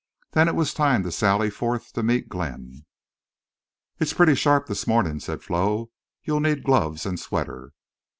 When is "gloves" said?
6.63-7.05